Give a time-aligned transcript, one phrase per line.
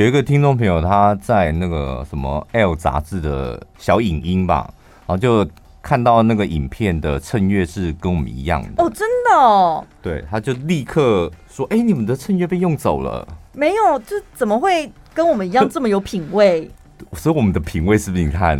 [0.00, 4.72] 有一个听众朋友他在那个什么 L 杂志的小影音吧，
[5.06, 5.46] 然后就
[5.82, 9.84] 看到那个影片的衬乐是跟我们一样的哦，真的哦。
[10.00, 16.70] 对，他就立刻说：“哎、欸，你们的衬乐被用走了。”没有，这怎么会跟我们一样这么有品味？
[17.12, 18.24] 所以我们的品味是不是？
[18.24, 18.58] 你看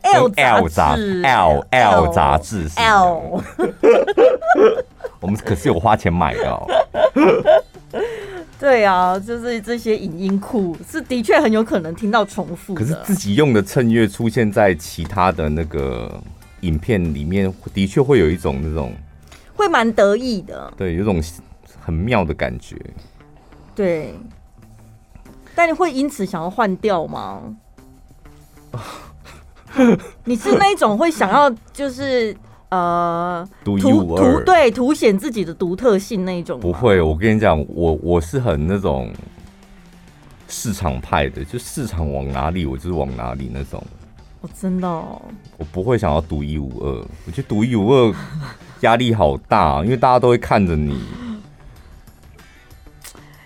[0.00, 3.42] L 杂志，L L 杂志，L，
[5.20, 6.66] 我们可是有花钱买的哦。
[8.58, 12.74] 对啊，就是这些影音库是的确很有可能听到重复。
[12.74, 16.20] 可是自己用的衬乐出现在其他的那个
[16.62, 18.92] 影片里面，的确会有一种那种
[19.54, 21.22] 会蛮得意的，对，有种
[21.80, 22.76] 很妙的感觉。
[23.74, 24.14] 对。
[25.54, 27.42] 但你会因此想要换掉吗？
[30.24, 32.36] 你是那种会想要就是
[32.70, 36.60] 呃独一无二，对，凸显自己的独特性那种？
[36.60, 39.10] 不会，我跟你讲，我我是很那种
[40.48, 43.82] 市场派的，就市场往哪里，我就是往哪里那种。
[44.40, 45.20] 哦，真的哦，
[45.56, 46.92] 我不会想要独一无二。
[47.26, 48.14] 我觉得独一无二
[48.80, 51.00] 压力好大，因为大家都会看着你。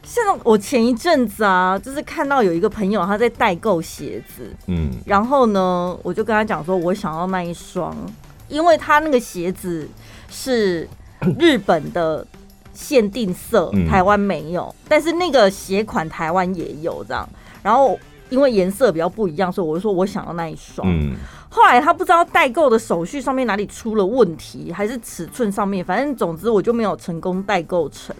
[0.02, 7.96] 像我前一阵子啊，就是看到有一个朋友他在代购鞋子，嗯，然后呢，我就跟他讲说，我想要卖一双，
[8.52, 9.88] 因为他那个鞋子
[10.28, 10.86] 是
[11.38, 12.24] 日本的
[12.74, 17.26] 限定色，嗯、台湾没有，但是那个鞋款台湾也有这样，
[17.62, 20.86] 然后因为颜色比较不一样，所以我就说我想要那一双。
[20.86, 21.16] 嗯，
[21.48, 28.14] 后来他不知道代购的手续上面哪里出了问题，还是尺寸上面，反正总之我就没有成功代购成。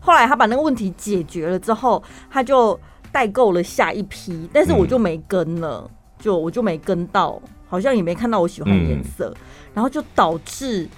[0.00, 2.78] 后来他把那个问题解决了之后，他就
[3.10, 5.88] 代购了下一批，但是我就没跟了，
[6.18, 9.32] 就我就没跟到，好像也没看到我喜欢的颜色，
[9.74, 10.88] 然后就导致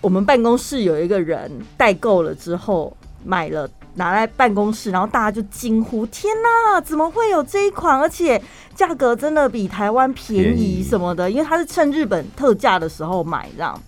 [0.00, 7.98] 我们办公室有一个人代购了之后买了拿来办公室，然后大家就惊呼：“天哪，怎么会有这一款？
[7.98, 8.40] 而且
[8.74, 13.78] 价格真的比台湾便宜什么的，因为他是趁日本特价的时候买这样。”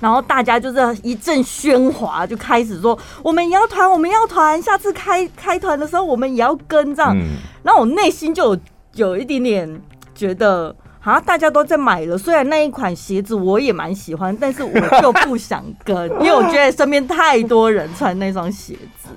[0.00, 7.16] 然后大家就是一阵喧哗，就开始说我们也要团，我们要团，下次开开团的时候我们也要跟这样。
[7.16, 8.60] 嗯、然后我内心就有
[8.94, 9.82] 有一点点
[10.14, 19.08] 觉得，啊，大家都在买了，虽然那一款鞋子我也蛮喜欢，但是我就不想跟， 因为我觉得身边太多人穿那双鞋子。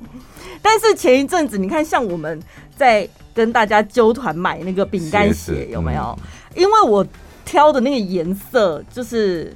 [0.62, 2.40] 但是前一阵子你看，像我们
[2.76, 6.18] 在跟大家揪团买那个饼干鞋，有没有？
[6.20, 7.06] 嗯、因为我
[7.46, 9.56] 挑的那个颜色就是。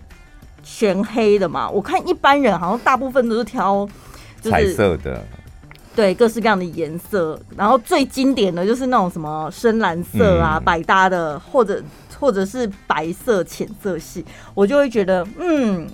[0.63, 3.85] 全黑的嘛，我看一般人好像大部分都是挑
[4.43, 5.25] 彩色的，
[5.95, 11.83] 对，各式各样的颜色，然后最经典的就是那种什么深蓝色啊，嗯、百搭的，或者
[12.21, 14.23] 或者是白色浅色系，
[14.53, 15.85] 我就会觉得嗯。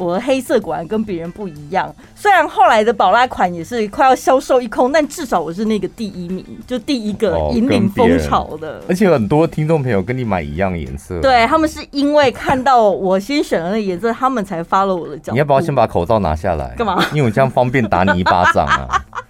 [0.00, 8.80] 我的黑色果然跟别人不一样，虽然后来的宝拉款也是快要销售一空，但至少我是那个第一名，就第一个引领风潮的。
[8.88, 15.32] 而且很多听众朋友跟你买一样颜色，对，他们是因为看到我先选了那颜色，他们才 follow 我的脚。
[15.32, 16.72] 你要不要先把口罩拿下来？
[16.76, 17.04] 干嘛？
[17.12, 19.04] 因为我这样方便打你一巴掌啊。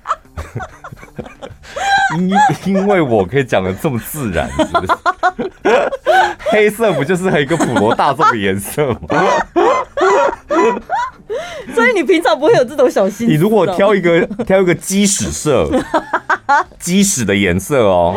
[2.16, 2.30] 因
[2.64, 4.92] 因为我可以讲的这么自然，是不是？
[6.50, 8.98] 黑色不就是一个普罗大众的颜色吗？
[11.74, 13.26] 所以你平常不会有这种小心思。
[13.26, 15.68] 你如果挑一个挑一个鸡屎色，
[16.80, 18.16] 鸡屎的颜色哦，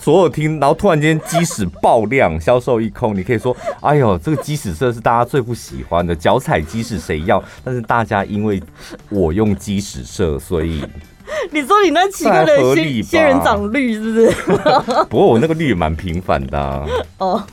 [0.00, 8.60] 所有听，然后突然间鸡屎爆量，销售一空，你可以说：“哎呦，这个鸡屎色是大家最不喜欢的，脚踩鸡屎谁要？”但是大家因为
[9.08, 10.84] 我用鸡屎色，所以
[11.50, 14.30] 你说你那七个的仙仙人掌绿是不是？
[15.08, 16.86] 不过我那个绿蛮平凡的啊。
[17.18, 17.44] 哦。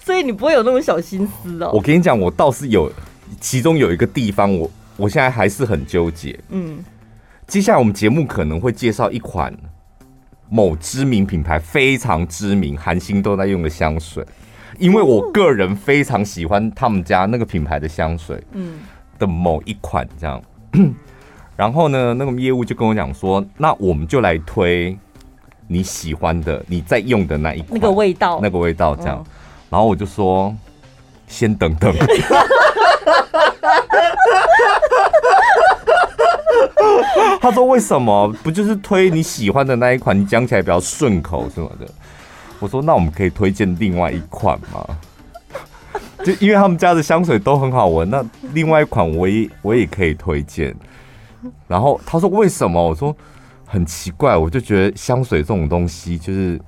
[0.00, 1.70] 所以你不会有那种小心思哦。
[1.74, 2.90] 我跟你讲，我倒是有，
[3.40, 6.38] 其中有一个地方我，我我现在还是很纠结。
[6.48, 6.82] 嗯，
[7.46, 9.54] 接下来我们节目可能会介绍一款
[10.48, 14.24] 某知名品牌非常知名，韩星都在用的香水，
[14.78, 18.78] 因为我个人非常喜欢他们家那个品牌的香水，嗯，
[19.18, 20.42] 的某一款这样。
[21.58, 24.96] 嗯、然后呢，那个业务就跟我讲说，那我们就来推
[25.66, 29.18] 你喜欢的，你在用的那一款，那个味道，那个味道这样。
[29.26, 29.32] 嗯
[29.70, 30.56] 然后我就说，
[31.26, 31.94] 先等等。
[37.38, 38.34] 他说为什么？
[38.42, 40.18] 不就是推你喜欢的那一款？
[40.18, 41.86] 你讲起来比较顺口什么的。
[42.60, 44.86] 我说那我们可以推荐另外一款吗？
[46.24, 50.74] 就因为他们家的香水都很好闻，那另外一款我也我也可以推荐。
[51.66, 52.82] 然后他说为什么？
[52.82, 53.16] 我说
[53.64, 56.60] 很奇怪，我就觉得香水这种东西就是。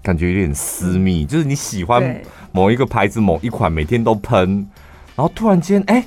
[0.00, 4.66] 感觉有点私密，就是你喜欢某一个牌子某一款，每天都喷，
[5.14, 6.02] 然后突然间哎，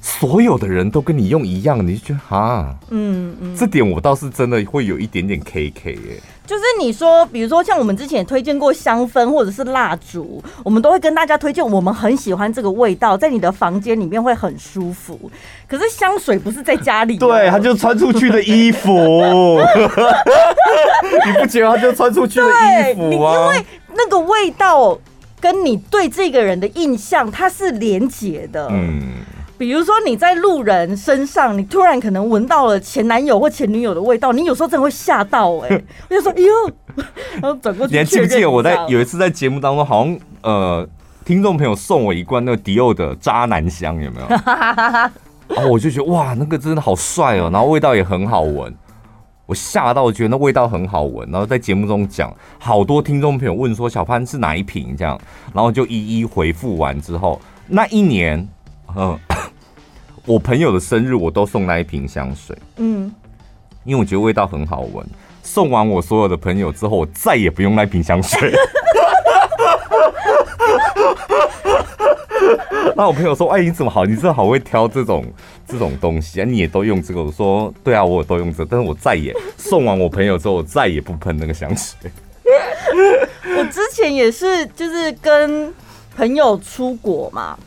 [0.00, 6.20] 所有的人都跟你用一样，你就觉得哈，嗯嗯，这点我倒是真的会有一点点 K K 哎。
[6.46, 15.30] 就是你说，比如说像我们之前也推荐过香氛或者是蜡烛，我们都会跟大家推荐，我们很喜欢这个味道，在你的房间里面会很舒服。
[15.68, 18.90] 可是香水不是在家里，对，它就穿出去的衣服，
[21.24, 23.34] 你不觉得它就穿出去的衣服啊？
[23.36, 23.64] 因为
[23.94, 24.98] 那个味道
[25.40, 29.02] 跟你对这个人的印象，它是连结的，嗯。
[29.60, 37.04] 比如说你在路人身上，你突然可能闻到了前男友或前女友的味道，你有时候真的会吓到哎、欸， 我就说哎呦，
[37.42, 37.92] 然后转过去。
[37.92, 40.88] 你还记不记得我在有一次在节目当中，好像呃，
[41.26, 44.26] 听众朋友送我一罐那个迪奥的渣男香，有没有？
[45.54, 48.74] 然后我就觉得哇，那个真的好帅哦，然后味道也很好闻，
[49.44, 55.20] 我吓到，我觉得那味道很好闻，然后在节目中讲，好多听众朋友问说小潘是哪一瓶这样，
[55.52, 58.48] 然后就一一回复完之后，那一年，
[58.96, 59.18] 嗯。
[60.26, 62.56] 我朋友的生日，我都送那一瓶香水。
[62.76, 63.12] 嗯，
[63.84, 65.04] 因为我觉得味道很好闻。
[65.42, 68.52] 送完我所有的朋友之后，我再也不用那瓶香水。
[72.96, 74.04] 那我朋友说：“哎，你怎么好？
[74.04, 75.24] 你真的好会挑这种
[75.66, 76.44] 这种东西啊！
[76.44, 78.68] 你也都用这个？”我说：“对啊，我也都用这個。
[78.70, 82.10] 但是我再也送完我朋友之后，我再也不喷那个香水。
[83.56, 85.72] 我之前也是，就是跟
[86.14, 87.58] 朋友出国嘛。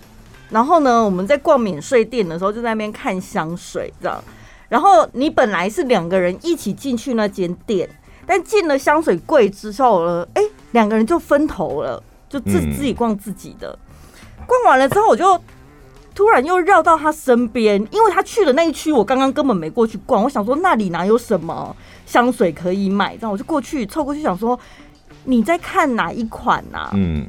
[0.53, 4.23] 然后呢，我们在逛免税店的时候，就在那边看香水，这样。
[4.69, 7.89] 然后你本来是两个人一起进去那间店，
[8.27, 13.77] 但进了香水柜之后呢，哎，两个人就分头了，就自自己逛自己的。
[14.45, 15.39] 逛完了之后，我就
[16.13, 20.23] 突然又绕到他身边，因为他去的那一区，我刚刚根本没过去逛。
[20.23, 21.75] 我想说那里哪有什么
[22.05, 24.59] 香水可以买，这样我就过去凑过去想说
[25.23, 26.91] 你在看哪一款呐？
[26.93, 27.27] 嗯。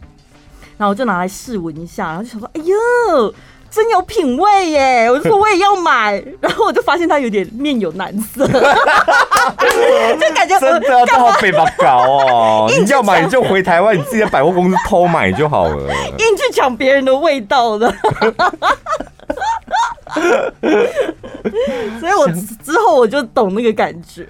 [0.77, 3.35] 然后我就拿来试闻一下，然后就想说：“哎呦，
[3.71, 6.23] 真有品味耶！”我就说：“我也要买。
[6.41, 8.53] ”然后我就发现它有点面有难色， 就
[10.35, 12.71] 感觉真的要这么被他搞哦！
[12.79, 17.93] 你要买你就回台湾，你自己在百货公司偷买就好了，硬去抢别人的味道的。
[22.01, 22.29] 所以我
[22.65, 24.27] 之后我就懂那个感觉。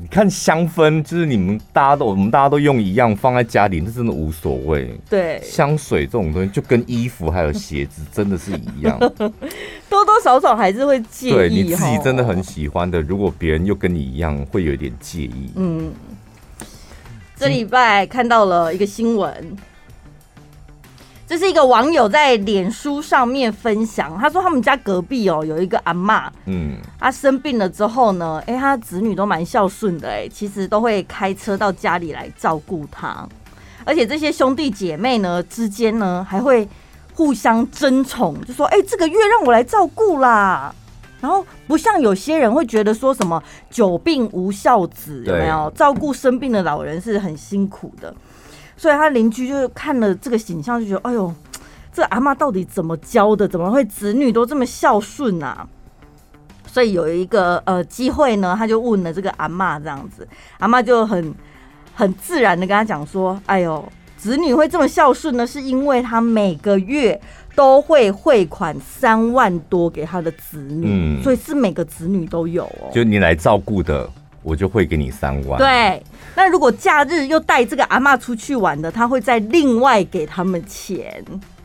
[0.00, 4.96] 你看香氛，就是你们大家都我们大家都用一样，放在家里那真的无所谓。
[5.10, 8.96] 对，香水这种东西就跟衣服还有鞋子真的是一样，
[9.90, 11.32] 多多少少还是会介意。
[11.32, 15.50] 对，你自己真的很喜欢的，如果别人又跟你一样，会有一点介意。
[15.56, 15.90] 嗯，
[17.34, 19.56] 这礼拜看到了一个新闻。
[21.28, 33.28] 这是一个网友在脸书上面分享，他说他们家隔壁哦有一个阿妈，嗯，他生病了之后呢，哎，他子女都蛮孝顺的，哎，其实都会开车到家里来照顾他，
[33.84, 36.66] 而且这些兄弟姐妹呢之间呢还会
[37.12, 40.74] 互相争宠，就说哎，这个月让我来照顾啦，
[41.20, 45.70] 然后不像有些人会觉得说什么久病无孝子，有没有？
[45.76, 48.14] 照顾生病的老人是很辛苦的。
[48.78, 51.34] 所以他邻居就是看了这个形象，就觉得哎呦，
[51.92, 53.46] 这阿妈到底怎么教的？
[53.46, 55.66] 怎么会子女都这么孝顺啊？
[56.66, 60.26] 所以有一个呃机会呢，他就问了这个阿妈这样子，
[60.58, 61.34] 阿妈就很
[61.94, 63.84] 很自然的跟他讲说：“哎呦，
[64.16, 67.20] 子女会这么孝顺呢，是因为他每个月
[67.56, 74.08] 都会汇款三万多给他的子女，嗯，所以是每个子女都有哦，就你来照顾的。”
[74.42, 75.58] 我就会给你三万。
[75.58, 76.02] 对，
[76.34, 81.24] 那如果假日又带这个阿妈出去玩的，他会再另外给他们钱。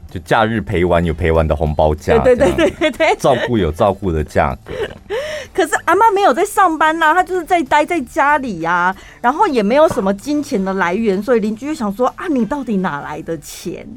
[0.10, 4.72] 就假日陪玩有陪玩的红包价，对对对对对，照顾有照顾的价格。
[5.52, 13.88] 可是阿妈没有在上班呐、啊，她就是在待在家里呀、啊，然后也没有什么金钱的来源，所以邻居就想说啊，你到底哪来的钱？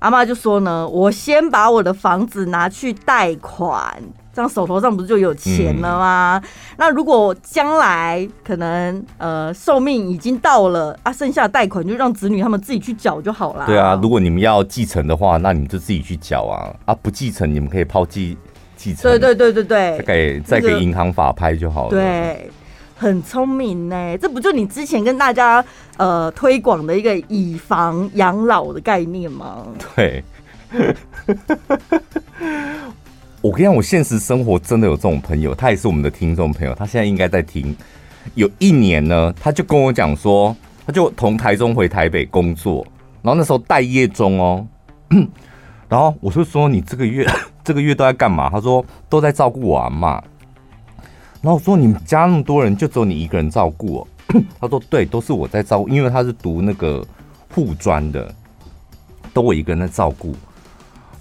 [0.00, 4.02] 阿妈就说呢，我先把我的房子拿去贷款。
[4.36, 6.38] 这样手头上不是就有钱了吗？
[6.44, 13.64] 嗯、那如果将来可能呃寿命已经到了啊，剩下的贷款就让子女他们自己去缴就好了。
[13.64, 16.94] 对啊，如果你们要继承的话，那你们就自己去缴啊啊！
[17.00, 18.36] 不继承你们可以抛弃
[18.76, 19.10] 继承。
[19.10, 21.90] 对对对对对，再给再给银行法拍就好了。
[21.90, 22.50] 对，
[22.94, 25.64] 很聪明呢，这不就你之前跟大家
[25.96, 29.64] 呃推广的一个以房养老的概念吗？
[29.94, 30.22] 对。
[33.46, 37.76] 我跟你讲，我现实生活真的有这种朋友，他也是我们的听众朋友，他现在应该在听。
[38.34, 42.84] 有一年呢，他就跟我讲说，他就从台中回台北工作，
[43.22, 44.66] 然后那时候待业中哦。
[45.88, 47.24] 然后我就说：“你这个月
[47.62, 50.20] 这个月都在干嘛？”他说：“都在照顾我阿嬷。”
[51.40, 54.08] 然后我说：“你们家那么多人，就只有你一个人照顾哦？”
[54.60, 57.06] 他说：“对，都是我在照顾，因为他是读那个
[57.54, 58.34] 护专的，
[59.32, 60.34] 都我一个人在照顾。”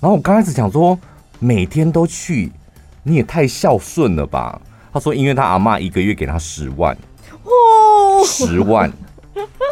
[0.02, 0.98] 然后我刚开始想说。
[1.40, 2.52] 每天都去，
[3.04, 4.60] 你也太孝顺了吧？
[4.94, 6.98] 他说，因为他阿妈一个月给他十万，
[7.44, 8.92] 哦，十万。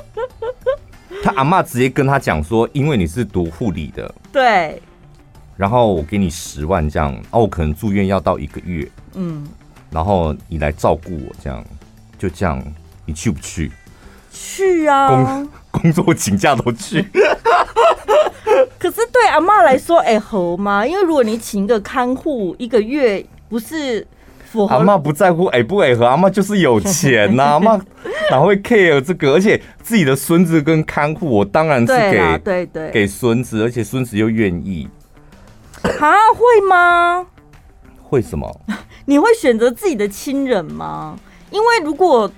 [1.23, 4.81] 他阿妈直接跟他讲说，因为你是读护理的，对，
[5.55, 9.47] 然后我给你十万这样，哦，我可能住院要到一个月，嗯，
[9.89, 11.63] 然后你来照顾我这样，
[12.19, 12.61] 就这样，
[13.05, 13.71] 你去不去？
[14.29, 17.07] 去啊，工工作请假都去。
[18.79, 20.85] 可是对阿妈来说，哎，合吗？
[20.85, 24.05] 因为如果你请一个看护一个月，不是
[24.51, 24.75] 符合。
[24.75, 27.81] 阿妈不在乎哎不哎和阿妈就是有钱呐、啊， 阿嬷
[28.31, 29.33] 哪会 care 这个？
[29.33, 34.87] 而且自己的孙子跟看护，我当然是给对对对给孙子，而且孙子又愿意。
[35.83, 37.25] 啊，会吗？
[38.01, 38.49] 会什么？
[39.05, 41.17] 你会选择自己的亲人吗？
[41.51, 42.29] 因为如果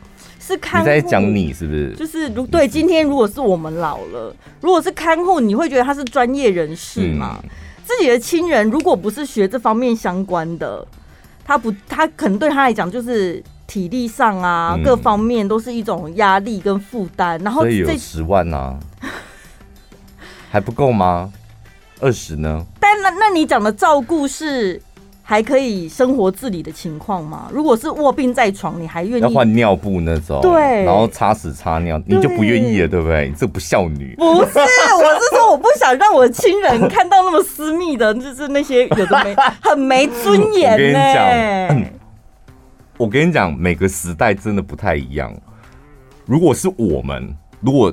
[0.45, 1.95] 是看护，你在讲你是不是？
[1.95, 7.39] 就是如对今天如果是我们老了，如果是看护，你会觉得他是专业人士吗？
[7.43, 7.49] 嗯、
[7.83, 10.85] 自己的亲人如果不是学这方面相关的。
[11.43, 17.39] 他不，他可能对他来讲就是体力上啊，嗯、各方面都是一种压力跟负担。
[17.43, 18.79] 然后所以有十万啊，
[20.51, 21.31] 还不够吗？
[21.99, 22.65] 二十呢？
[22.79, 24.81] 但那那你讲的照顾是？
[25.27, 27.50] 还可以生活自理的情况吗？
[27.51, 30.39] 如果是卧病在床，你还愿意要换尿布那种？
[30.39, 33.27] 对，然后擦屎擦尿，你就不愿意了，对不对？
[33.27, 34.13] 你这不孝女。
[34.17, 40.74] 不是，我是说我不想让我的亲人看到那么私密的，就是那些有的没 很没尊严。
[40.74, 41.91] 我跟你讲，
[42.98, 45.36] 我跟你讲，每个时代真的不太一样。
[46.25, 47.91] 如果是我们，如果。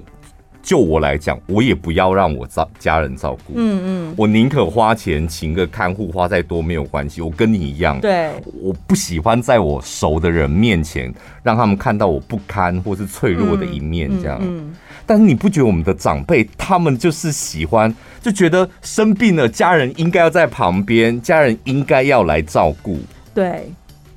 [0.62, 3.54] 就我来讲，我也不要让我照家人照顾。
[3.56, 7.20] 嗯嗯，我宁可花钱请个看护，花再多没有关系。
[7.20, 14.38] 我跟你一样，对，我不喜欢在我熟的人面前让他们看到我不堪或是脆弱的一面，这样。
[14.40, 22.98] 嗯，嗯，但是你不觉得我们的长辈他们就是喜欢，就觉得生病了，家人应该要在旁边，家人应该要来照顾。
[23.34, 23.68] 对。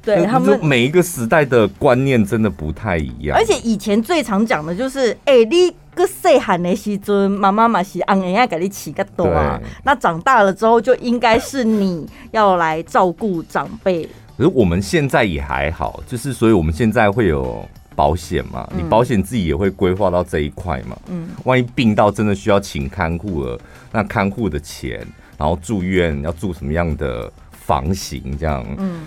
[0.05, 14.07] 对他们每一个时代的观念真的不太一样，而且以前最常讲的就是，哎、欸，你个细汉的时阵，妈妈嘛是按人家给你起个多啊，那长大了之后就应该是你要来照顾长辈。
[14.37, 23.57] 可是我们现在也还好，就是所以我们现在会有保险嘛，你保险自己也会规划到这一块嘛，嗯，万一病到真的需要请看护了，
[23.91, 24.99] 那看护的钱，
[25.37, 29.01] 然后住院要住什么样的房型这样，嗯。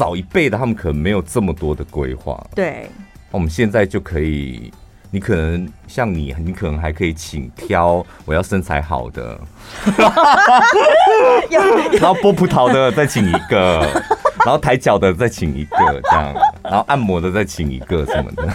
[0.00, 2.42] 早一辈的，他们可能没有这么多的规划。
[2.54, 2.88] 对，
[3.30, 4.72] 我们现在就可以，
[5.10, 9.38] 你可能像你，你可能还可以请挑我要身材好的，
[12.00, 13.80] 然后剥葡萄的再请一个，
[14.42, 18.48] 然后抬脚的再请一个，这样，然后按摩的再请一个什么的。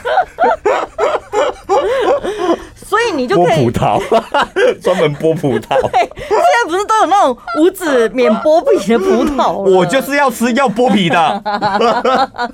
[2.87, 3.99] 所以你就可以剥葡萄，
[4.79, 5.69] 专门剥葡萄。
[5.89, 9.53] 对，现在不是都有那种五指免剥皮的葡萄？
[9.53, 11.43] 我就是要吃要剥皮的。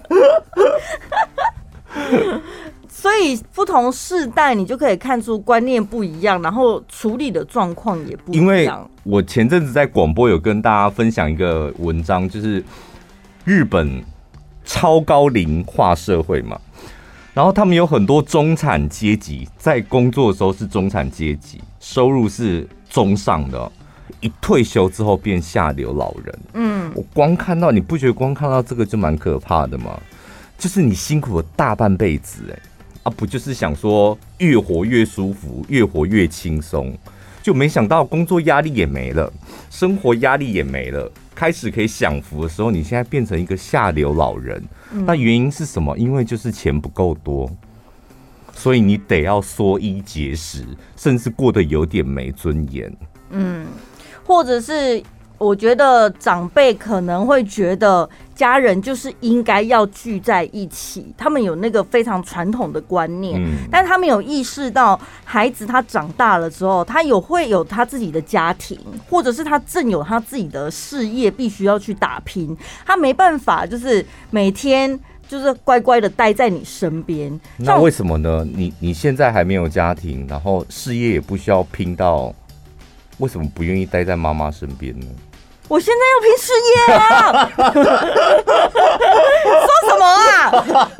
[2.87, 8.41] 所以不同世代，你就可以看出观念不一样，然后处理的状况也不一样。
[8.41, 8.71] 因为
[9.03, 12.63] 我前阵子在广播有跟大家分享一个文章，就是
[13.43, 14.01] 日本
[14.63, 16.57] 超高龄化社会嘛。
[17.33, 23.71] 然后他们有很多中产阶级，在工作的时候是中产阶级，收入是中上的，
[24.19, 26.39] 一退休之后变下流老人。
[26.53, 29.97] 嗯，我光看到，你不觉得光看到这个就蛮可怕的吗？
[30.57, 32.59] 就是你辛苦了大半辈子，哎，
[33.03, 36.93] 啊，不就是想说越活越舒服，越活越轻松，
[37.41, 39.31] 就没想到工作压力也没了，
[39.69, 41.09] 生活压力也没了。
[41.41, 44.63] 开始可以享福的时候，你现在变成一个下流老人，
[45.07, 45.97] 那原因是什么？
[45.97, 47.49] 因为就是钱不够多，
[48.53, 50.63] 所以你得要缩衣节食，
[50.95, 52.95] 甚至过得有点没尊严。
[53.31, 53.65] 嗯，
[54.23, 55.01] 或者是。
[55.41, 68.77] 我觉得长辈可能会觉得家人就是应该要聚在一起，他们有那个非常传统的观念，嗯，但他们有意识到孩子他长大了之后，他有会有他自己的家庭，
[69.09, 72.55] 或者是他正有他自己的事业必须要去打拼，
[72.85, 77.39] 他没办法就是每天就是乖乖的待在你身边。
[77.57, 78.45] 那为什么呢？
[78.53, 82.31] 你你现在还没有家庭，然后事业也不需要拼到，
[83.17, 85.07] 为什么不愿意待在妈妈身边呢？
[85.71, 87.47] 我现在要拼事业啊！
[89.55, 90.51] 说什么啊？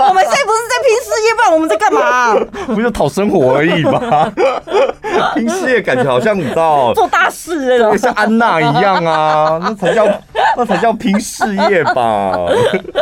[0.07, 2.33] 我们现在不是在拼事业，不然我们在干嘛？
[2.73, 4.31] 不就讨生活而已吗？
[5.35, 10.07] 拼事业感觉好像你知道做大事那种，像安娜一样啊，那才叫
[10.55, 12.31] 那才叫拼事业吧。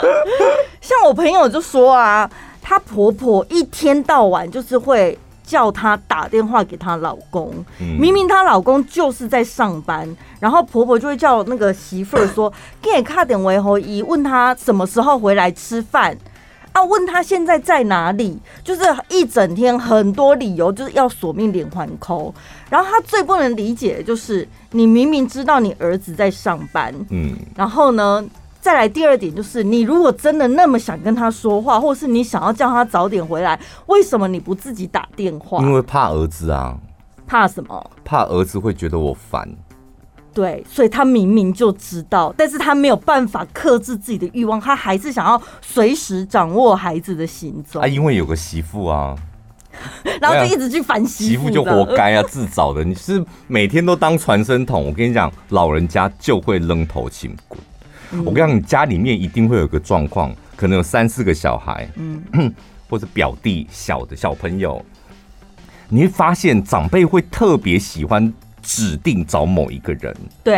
[0.81, 2.27] 像我朋友就说啊，
[2.63, 5.19] 她婆婆一天到晚就是会。
[5.49, 7.51] 叫她打电话给她老公。
[7.99, 10.07] 明明她老公就是在上班，
[10.39, 16.15] 然后婆婆就会叫那个媳妇儿说：“给你卡点维和姨，问她什么时候回来吃饭。”
[16.71, 18.37] 啊，问他现在在哪里？
[18.63, 22.31] 就是一整天很多理由，就是要索命连环扣。
[22.69, 28.23] 然后他最不能理解的就是，你明明知道你儿子在上班，嗯，然后呢，
[28.61, 35.61] 再来第二点就是，你如果真的那么想跟他说话，或是你想要叫他早点回来，为什么你不自己打电话？
[35.61, 36.77] 因为怕儿子啊。
[37.25, 37.91] 怕什么？
[38.03, 39.47] 怕儿子会觉得我烦。
[40.33, 47.81] 对，所以他明明就知道，但是他没有办法克制自己的欲望，他还是想要随时掌握孩子的行踪。
[47.81, 49.15] 啊，因为有个媳妇啊，
[50.21, 52.83] 然后就一直去烦媳妇，媳妇就活该啊，自找的。
[52.83, 57.59] 你是每天都当传声筒，我跟你讲，老人家就会扔头轻滚。
[58.11, 62.53] 嗯、我跟你讲，你家里面一定会有个状况，可能有三四个小孩，嗯，
[62.89, 64.83] 或者表弟小的小朋友，
[65.87, 68.33] 你会发现长辈会特别喜欢。
[68.61, 70.13] 指定找某一个人，
[70.43, 70.57] 对，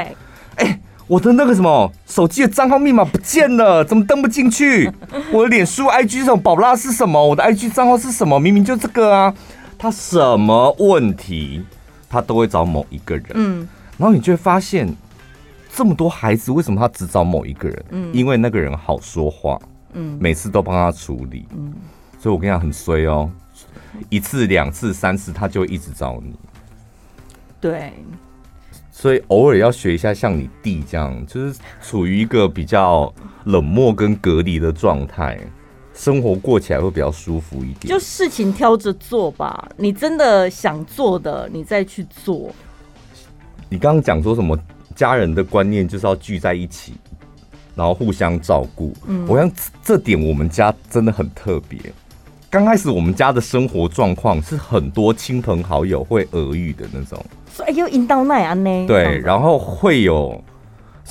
[0.56, 4.92] 哎、欸，我的那个什么手机的账号密码不见了，怎么登不进去？
[5.32, 7.24] 我的脸书 IG 什么宝拉是什么？
[7.24, 8.40] 我的 IG 账号是什么？
[8.40, 9.34] 明明就这个啊，
[9.78, 11.64] 他什么问题，
[12.10, 13.28] 他都会找某一个人。
[13.36, 14.92] 嗯，然后你就会发现，
[15.74, 17.86] 这么多孩子为什么他只找某一个人？
[17.92, 19.60] 嗯，因为那个人好说话，
[19.94, 21.74] 嗯，每次都帮他处理，嗯，
[22.20, 23.32] 所以我跟你讲很衰哦，
[24.10, 26.34] 一次、两次、三次，他就一直找你。
[27.60, 27.94] 对，
[28.92, 33.12] 所以偶尔要学一下，像你弟这样，就是处于一个比较
[33.46, 35.40] 冷漠跟隔离的状态，
[35.94, 37.88] 生活过起来会比较舒服一点。
[37.88, 42.54] 就事情挑着做吧，你真的想做的，你再去做。
[43.70, 44.58] 你刚刚讲说什么？
[45.02, 46.94] 家人的观念就是要聚在一起，
[47.74, 48.94] 然后互相照顾。
[49.08, 49.52] 嗯，我想
[49.84, 51.80] 这点我们家真的很特别。
[52.52, 57.18] 刚开始我们家的生活状况是很多亲朋好友会耳语的那种。
[57.52, 58.86] 所以又引导那样呢？
[58.86, 60.40] 对，然后会有，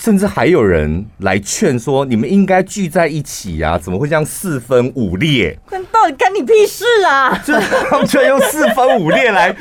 [0.01, 5.55] 甚至还有人来劝说，你们应该聚在一起呀、啊，怎么会这样四分五裂？
[5.69, 7.37] 但到底干你屁事啊？
[7.45, 9.55] 就他们却用四分五裂来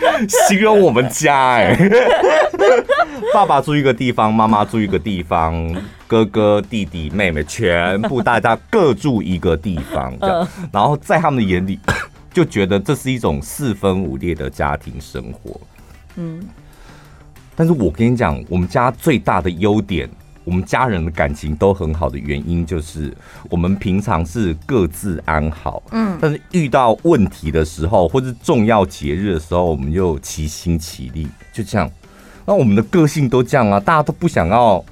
[0.47, 1.78] 形容我们家、欸，哎，
[3.36, 5.75] 爸爸住一个地方，妈妈住一个地方，
[6.08, 11.78] 哥哥、弟弟、妹妹全部大家各住一个地方，这样，然后在他们的眼里
[12.32, 15.60] 就觉得这是一种四分五裂的家庭生活，
[16.15, 16.39] 嗯。
[17.58, 20.10] 但是我跟你讲，我们家最大的优点，
[20.49, 23.15] 我们家人的感情都很好的原因，就是
[23.51, 31.88] 我们平常是各自安好，嗯，但是遇到问题的时候，或是重要节日的时候，我们就齐心齐力，就这样。
[32.47, 34.83] 那我们的个性都这样啊，大家都不想要，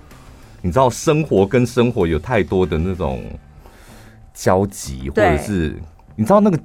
[0.62, 3.24] 你知道，生活跟生活有太多的那种
[4.36, 5.76] 交集，或者是
[6.16, 6.60] 你知道那个。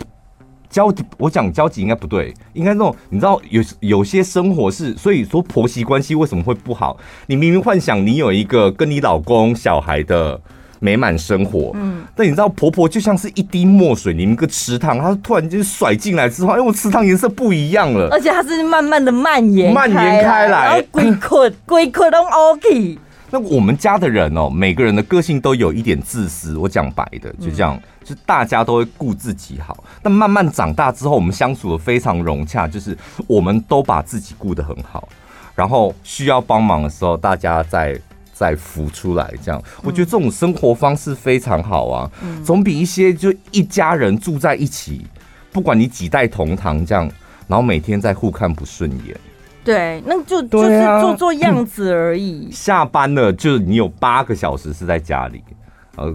[0.72, 6.96] 交集，我讲交集应该不对，应该那种你知道有有些生活是，所以说婆媳关系为什么会不好？
[7.26, 10.40] 你明明幻想你有一个跟你老公小孩的
[10.80, 22.98] 美满生活，嗯，但你知道婆婆就像是一滴墨水，你们个池塘，她突然间甩进来之后，哎，我池塘颜色不一样了，而且它是慢慢的蔓延蔓延开来，然后龟壳龟壳都 OK。
[23.32, 26.54] 那我们家的人哦，每个人的个性都有一点自私。
[26.58, 29.82] 我讲白的，就这样，就大家都会顾自己好。
[30.02, 32.94] 但慢慢长大之后，我们相处的非常融洽，就是
[33.26, 35.08] 我们都把自己顾得很好。
[35.54, 37.98] 然后需要帮忙的时候，大家再
[38.34, 39.32] 再浮出来。
[39.42, 42.10] 这样，我觉得这种生活方式非常好啊，
[42.44, 45.06] 总比一些就一家人住在一起，
[45.50, 47.10] 不管你几代同堂这样，
[47.48, 49.16] 然后每天在互看不顺眼。
[49.64, 52.48] 对，那就就是做做样子而已。
[52.52, 55.40] 下班了，就是你有八个小时是在家里，
[55.96, 56.12] 呃，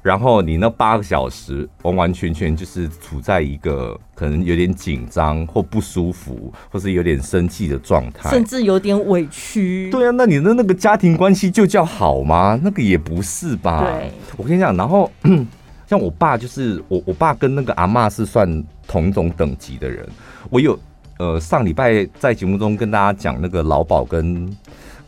[0.00, 9.90] 然后你那八个小时完完全全就是处在一个可能有点紧张或不舒服，或是有点生气的状态，甚至有点委屈。
[9.90, 12.58] 对啊，那你的那个家庭关系就叫好吗？
[12.62, 13.84] 那个也不是吧？
[13.84, 15.10] 对，我跟你讲，然后
[15.86, 20.08] 像我爸，就是我我爸跟那个阿嬷是算同一种等级的人，
[20.48, 20.78] 我有。
[21.18, 24.54] 呃，上礼拜在节目中跟大家讲那个劳保跟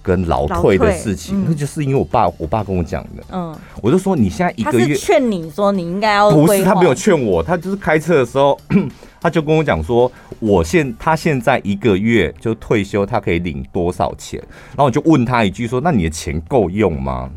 [0.03, 3.23] 跟劳退的事情，那、嗯、就是因为我爸我爸跟我讲的。
[3.31, 8.59] 嗯，我就说你现在一个月劝你说你应该要不是他没有劝我，他就是开车的时候，
[9.21, 14.41] 他就跟我讲说，我现他现在一个月就退休，他可以领多少钱？
[14.69, 17.29] 然后我就问他一句说，那你的钱够用吗？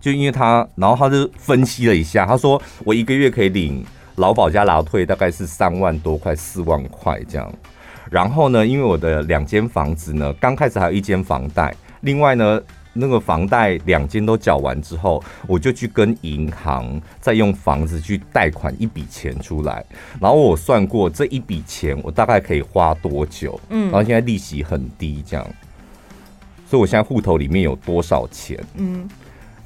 [0.00, 3.82] 就因为他，然后他就分析了一下，他说我一个月可以领。
[4.18, 7.52] 劳保加劳退大概是三万多块，四万块这样。
[8.10, 12.60] 然后呢，因为我的两间房子呢，刚开始还有一间房贷，另外呢，
[12.94, 19.84] 那个房贷两间都缴完之后，我就去跟银行再用房子去贷款一笔钱出来，
[20.20, 25.46] 然后我算过这一笔钱我大概可以花多久，嗯，然后现在利息很低，这样，
[26.66, 29.08] 所以我现在户头里面有多少钱，嗯。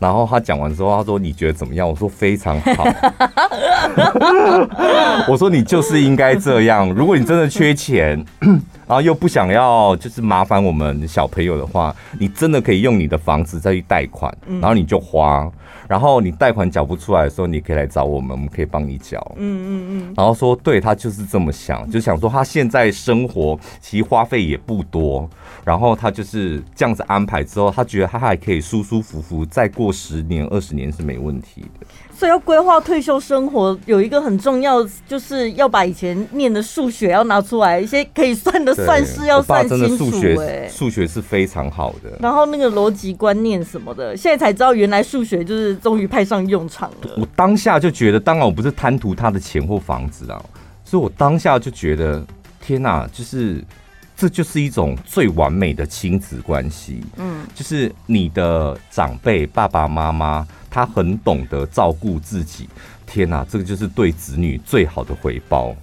[0.03, 2.85] 然后他讲完之后，他说：“你觉得怎么样？”我说：“非常好。”
[5.31, 6.93] 我说：“你就是应该这样。
[6.93, 8.23] 如果你真的缺钱，
[8.93, 15.51] 然后又不想要就是麻烦我们小朋友的话，你真的可以用你的房子再去贷款，然后你就花。
[15.89, 19.19] 然后你贷款缴不出来的时候，你可以来找我们，我们可以帮你缴。
[19.37, 20.15] 嗯嗯嗯。
[20.15, 25.29] 然后说，对，他就是这么想，就想说他现在生活其实花费也不多。”
[25.65, 31.87] 然后他就是这样子安排之后，他觉得他还可以舒舒服服再过十年、二十年是没问题的。
[32.23, 40.09] 所以要规划退休生活，有一个很重要，就是要把以前念的数学要拿出来，一些可以算的算式要算清楚。
[40.09, 42.17] 数学，数学是非常好的。
[42.21, 47.17] 然后那个逻辑观念什么的，现在才知道原来数学就是终于派上用场了。
[47.17, 50.41] 我当下就觉得，当然我不是贪图他的钱或房子啊，
[50.85, 52.25] 所以我当下就觉得，
[52.61, 53.61] 天哪，就是。
[54.15, 62.67] 这就是一种最完美的亲子关系，嗯，就是你的长辈爸爸妈妈，他很懂得照顾自己。
[63.07, 65.77] 天哪，这个就是对子女最好的回报。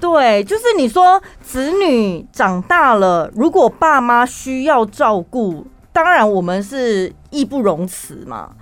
[0.00, 8.52] 对，就是你说子女长大了，如果爸妈需要照顾，当然我们是义不容辞嘛。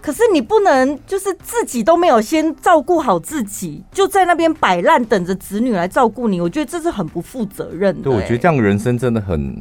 [0.00, 8.02] 可是你不能就是自己都没有先照顾好自己，就在那边摆烂等着子女来照顾你，我觉得这是很不负责任的。
[8.02, 9.58] 对，我觉得这样人生真的很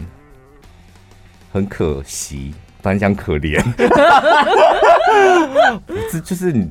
[1.51, 2.53] 很可惜，
[2.85, 3.59] 三箱可怜。
[6.11, 6.69] 这就是你，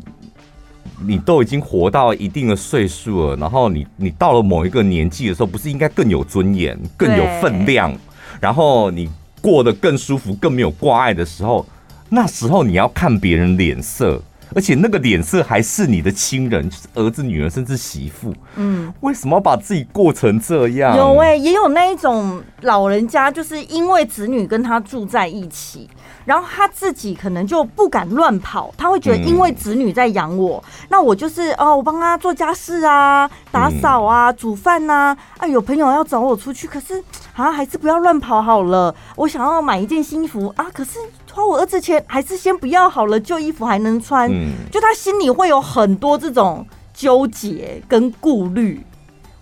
[1.05, 7.93] 你都已经活到一定的岁数了，然后你你到了某一个年纪的时候，不是应该更有尊严、更有分量，
[8.41, 11.67] 然后你过得更舒服、更没有挂碍的时候。
[12.09, 14.23] 那时候你要看别人脸色，
[14.55, 18.33] 而且那个脸色还是你的亲人，就是儿子、女儿，甚至媳妇。
[18.57, 20.97] 嗯，为什么要把自己过成这样？
[20.97, 25.89] 有哎、欸，也有那一种老人家，就是因为子女跟他住在一起，
[26.25, 35.19] 然后他自己可能就不敢乱跑，他会觉得因为子女在养我，嗯、那我就是哦，我帮他做家事啊，打扫啊，嗯、煮饭呐、啊。
[35.39, 37.03] 啊，有朋友要找我出去，可是
[37.35, 38.95] 啊，还是不要乱跑好了。
[39.17, 40.99] 我想要买一件新衣服啊，可是。
[41.35, 44.31] 花我儿子钱，还是先不要好了，旧衣服还能穿。
[44.31, 48.81] 嗯，就他心里会有很多这种纠结跟顾虑，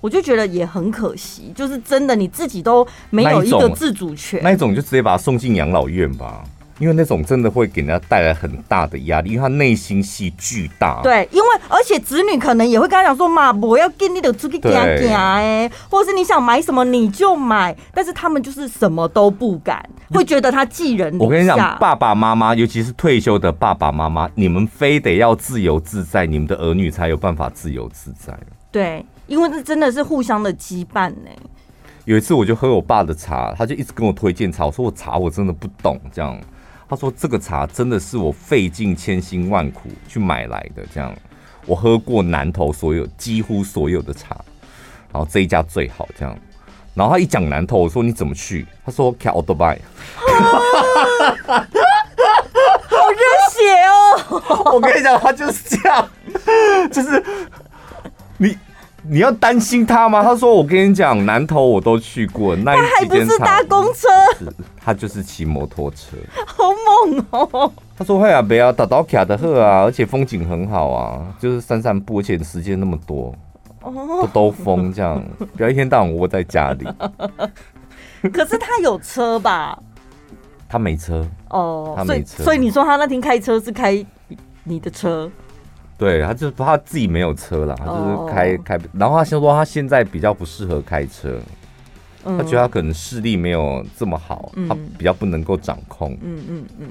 [0.00, 1.52] 我就觉得也很可惜。
[1.54, 6.42] 就是真的，你自己都没有一个自主权，那一种就直接把他送进养老院吧。
[6.82, 11.00] 因为那种真的会给人家带来很大的压力，因为他内心戏巨大。
[11.00, 21.16] 对，因为而且子女可能也会跟他讲说嘛，我要给你的出去给他给哎，或者是你想买什么你就买，但是他们就是什么都不敢，会觉得他寄人。
[21.20, 28.36] 我跟你讲，爸爸妈妈，尤其是退休的爸爸妈妈，你们非得要自由自在，你们的儿女才有办法自由自在。
[28.72, 31.30] 对，因为这真的是互相的羁绊呢。
[32.06, 36.36] 有一次我就喝我爸的茶，他就一直跟我推荐茶，我说我茶我真的不懂这样。
[36.92, 41.10] 他说：“这个茶真的是我费尽千辛万苦去买来的，这样
[41.64, 44.36] 我喝过南投所有几乎所有的茶，
[45.10, 46.38] 然后这一家最好，这样。
[46.92, 48.66] 然后他一讲南投，我说你怎么去？
[48.84, 49.80] 他说开奥多拜，
[51.46, 51.64] 好
[53.10, 54.68] 热血哦！
[54.76, 56.06] 我跟你讲，他就是这样，
[56.92, 57.24] 就是
[59.02, 60.22] 你。”要担心他吗？
[60.24, 64.08] 他说：“我跟你讲，南投我都去过，那他还不是搭公车，
[64.76, 66.64] 他就是骑摩托车， 好
[67.08, 73.34] 猛哦！”他说：“会啊，不要打到卡的喝啊，而且风景很好啊，就是散散步，而且时间那么多，
[73.82, 75.22] 都兜风这样，
[75.56, 76.86] 不要一天到晚窝在家里。”
[78.32, 79.78] 可是他有车吧？
[80.68, 84.04] 他没车哦，他没车，所以所以你说他那天开车是开
[84.64, 85.30] 你的车？
[86.02, 88.64] 对，他就是他自己没有车了，他就是开、oh.
[88.64, 91.38] 开，然后他先说他现在比较不适合开车，
[92.24, 96.12] 嗯、他觉得他可能视力没有这么好，嗯、他比较不能够掌控。
[96.20, 96.88] 嗯嗯嗯，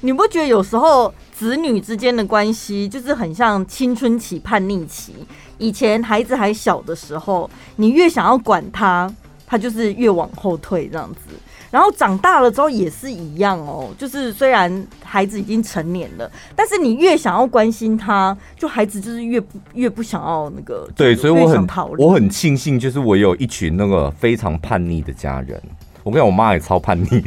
[0.00, 5.12] 你不觉得有时候子女之间的关系就是很像青春期叛逆期？
[5.58, 9.14] 以前孩子还小的时候，你越想要管他，
[9.46, 11.36] 他就是越往后退这样子。
[11.72, 20.86] 然后长大了之后也是一样哦，就是虽然孩子已经成年了，但是你越想要关心他，就孩子就是越不越不想要那个。
[20.94, 25.60] 对，所以我很我很庆幸，就是我有一群那个非常叛逆的家人。
[26.04, 27.24] 我跟我妈也超叛逆。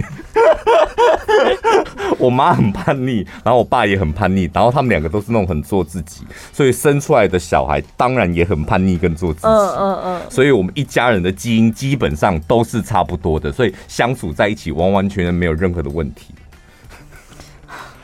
[2.17, 9.47] 我妈很叛逆，然后我爸也很叛逆，然后他们两个都是那种很做自己，所以生出来的小孩当然也很叛逆跟做自己。
[9.47, 10.21] 嗯嗯嗯。
[10.29, 16.33] 所以我们一家人的基因基本上都是差不多的，所以相处在一起完完全全没有任何的问题。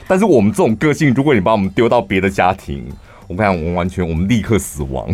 [0.07, 2.85] 但是我们这种个性，如果你把我们丢到别的家庭，
[3.27, 5.09] 我跟你讲，我们完全我们立刻死亡。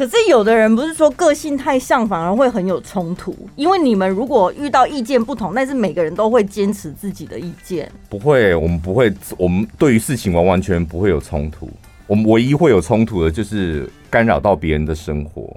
[0.00, 3.36] 可是有的人不是说个性太像，反而会很有冲突。
[3.54, 7.92] 因为你们如果遇到意见不同，但是每个人都会坚持自己的意见。
[8.08, 11.68] 不会，我们不会，我们对于事情完完全不会有冲突。
[12.06, 15.54] 我们唯一会有冲突的就是干扰到别人的生活。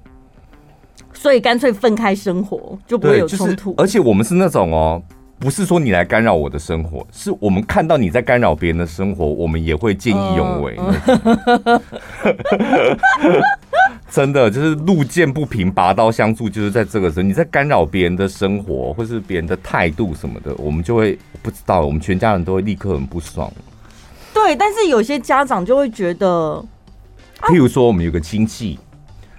[1.14, 3.72] 所以干脆分开生活，就不会有冲突。
[3.72, 5.02] 就是，而且我们是那种哦，
[5.40, 10.78] 不是说你来干扰我的生活，是我们看到你在干扰别人的生活，我们也会见义勇为。
[10.78, 11.82] 嗯、
[14.14, 23.52] 真的就是路见不平，拔刀相助，就是在这个时候，你在干扰别人的生活，或是别人的态度什么的，我们就会不知道，我们全家人都会立刻很不爽。
[24.32, 26.64] 对，但是有些家长就会觉得，
[27.42, 28.78] 譬如说，我们有个亲戚。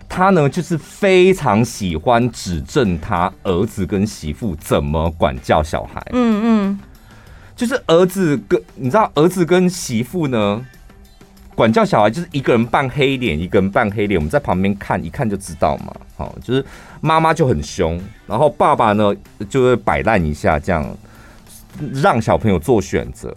[0.08, 6.04] 他呢，就是非常喜欢指正他儿子跟媳妇怎么管教小孩。
[6.12, 6.78] 嗯嗯，
[7.54, 10.64] 就是儿子跟你知道，儿子跟媳妇呢，
[11.54, 14.18] 管教小孩就是一个人扮黑脸，一个人扮黑脸。
[14.18, 15.94] 我们在旁边看，一看就知道嘛。
[16.16, 16.64] 好，就是
[17.00, 19.14] 妈妈就很凶，然后爸爸呢
[19.48, 20.84] 就会摆烂一下，这样
[21.92, 23.34] 让小朋友做选择。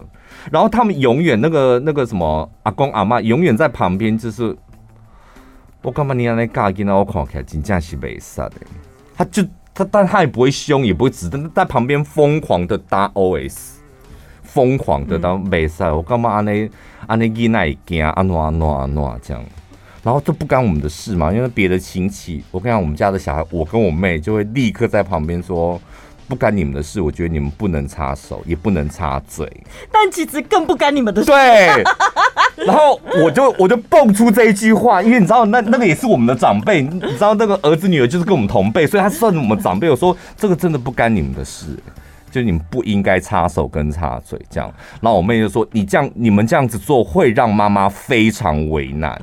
[0.50, 4.56] 然后他们永远那个那个什么阿公阿妈永远在旁边，就是。
[5.80, 8.56] 我干嘛你让那嘎给我看起来真正是没杀的，
[9.16, 13.76] 他就他，但他也不会凶，也不会指，但在旁边疯狂的打 OS，
[14.42, 15.94] 疯狂的当没杀。
[15.94, 16.68] 我干嘛安尼
[17.08, 19.44] 安尼给那一件安诺安诺安诺这样，
[20.04, 25.80] 然后这不干我们的事嘛，因为别的亲戚，我跟你讲，我们家的小孩，我跟我妹就会立刻在旁边说。
[26.28, 29.50] 不干你们的事，我觉得你们不能插手，也不能插嘴。
[29.90, 31.28] 但其实更不干你们的事。
[31.28, 31.82] 对。
[32.66, 39.88] 然后我就我就蹦出这一句话，因为你知道，那那个也是我们的长辈，你知道那个儿子女儿就是跟我们同辈，所以他算我们长辈。
[39.88, 41.68] 我说这个真的不干你们的事。
[42.30, 49.20] 就你们不应该插手跟插嘴这样，然后我妹就说：“你这样，你们这样子做会让妈妈非常为难，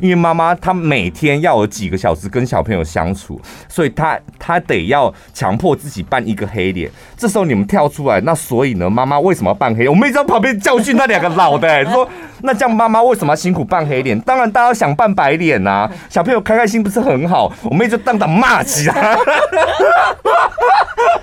[0.00, 6.90] 因为妈妈她每天要有几个小时跟小朋友相处，所以她她得要强迫自己扮一个黑脸。
[7.16, 9.90] 这时候你们跳出来，那所以呢，妈妈为什么要扮黑脸？
[9.90, 12.08] 我妹在旁边教训那两个老的、欸，说
[12.42, 14.18] 那这样妈妈为什么要辛苦扮黑脸？
[14.20, 17.50] 当然大家想扮白脸呐、啊，小朋友开开心不是很好？
[17.62, 19.16] 我妹就当当骂起来，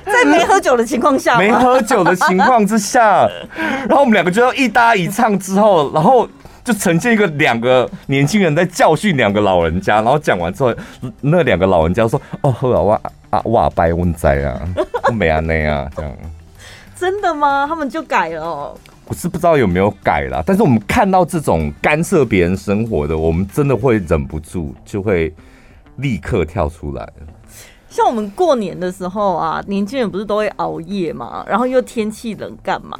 [0.05, 3.25] 在没喝酒的情况下。”没喝酒的情况之下，
[3.87, 6.27] 然后我们两个就要一搭一唱之后，然后
[6.63, 10.73] 就呈现一个两个年轻人在教训两个老人家，然后讲完之后，
[11.21, 14.59] 那两个老人家说：“哦，喝啊，哇啊哇，拜问在啊，
[15.07, 16.11] 我没啊那啊这样。”
[16.99, 17.65] 真的吗？
[17.67, 18.75] 他们就改了？
[19.05, 25.33] 我是不知道有没有改啦，但是我们看到这种干涉别人生活的，我们真的会忍不住，就会
[25.97, 27.09] 立刻跳出来。
[27.91, 32.97] 像我们过年的时候啊，年轻人不是都会熬夜嘛，然后又天气冷，干嘛？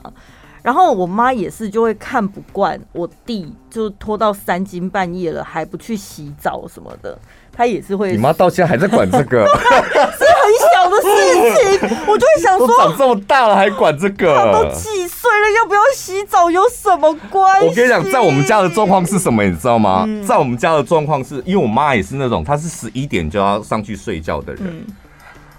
[0.61, 7.17] 然后我妈也是就会看不惯我弟，就拖到三更半夜了还不去洗澡什么的。
[7.53, 17.67] 他也是会，你妈到现在还在管这个， 是很小的事情，我就会想说， 长这么大了还管这个，他都几岁了，要不要洗澡有什么关系？
[17.67, 20.05] 我跟你讲，在我们家的状况是什么，你知道吗？
[20.07, 24.85] 嗯、在我们家的状况是因为我妈也是那种，她是十一点就要上去睡觉的人，嗯、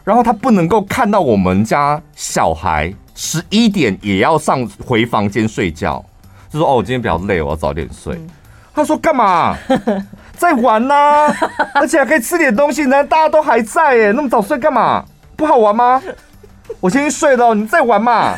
[0.02, 6.04] 然后她不能够看到我们家小孩十一点也要上回房间睡觉，
[6.50, 8.14] 就说哦，我今天比较累，我要早点睡。
[8.16, 8.20] 她、
[8.74, 9.56] 嗯、说干嘛？
[10.36, 11.36] 在玩呐、啊，
[11.74, 13.04] 而且还可以吃点东西呢。
[13.04, 15.04] 大家都还在耶，那么早睡干嘛？
[15.36, 16.02] 不好玩吗？
[16.80, 18.34] 我先去睡了，你再玩嘛。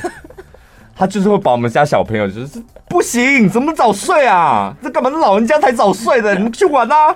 [0.96, 4.74] 他就是会把我们家小朋友就是不行，怎么早睡啊？
[4.82, 5.08] 这干嘛？
[5.10, 7.14] 老人家才早睡的，你们去玩啊。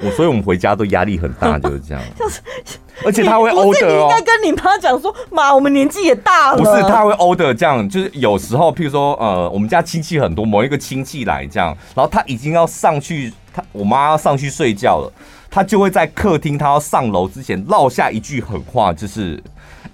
[0.00, 2.02] 我所以，我们回家都压力很大，就是这样。
[2.18, 2.40] 就是，
[3.04, 3.88] 而且他会 order 哦。
[3.88, 6.58] 你应该跟你妈讲说，妈，我们年纪也大了。
[6.58, 15.12] 不是，他会 order 这样，就是有时候，譬如说，呃，我们家亲戚很多，某一个亲戚来这样，然后他已经要上去，他我妈要上去睡觉了，
[15.50, 19.42] 他就会在客厅，他要上楼之前落下一句狠话，就是，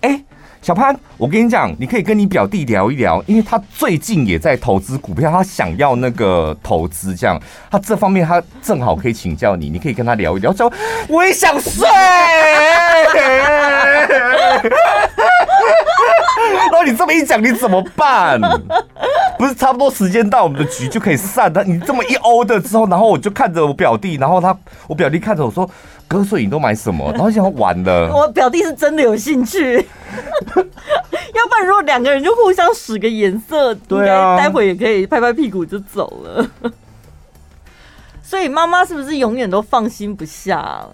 [0.00, 0.24] 哎、欸。
[0.62, 7.36] 小潘，我跟你讲，你可以跟你表弟聊一聊，因为他最近也在投资股票，他想要那个投资，这样
[7.68, 10.52] 他这方面他正好可以请教你，你可以跟他聊一聊。
[10.52, 10.72] 说
[11.08, 11.84] 我也想睡，
[16.70, 18.40] 然后你这么一讲，你怎么办？
[19.36, 21.52] 不是差不多时间到，我们的局就可以散？
[21.52, 25.68] 他你这么一欧的之后，然后我就看着我表弟，然后他我表弟看着我说。
[26.08, 27.10] 哥，所以你都买什么？
[27.12, 28.12] 然后想玩的。
[28.12, 29.88] 我表弟是真的有兴趣，
[31.42, 36.50] 要不然如果两个人就互相使个颜色，对啊，待会也可以拍拍屁股就走了。
[38.22, 40.86] 所以妈妈是不是永远都放心不下？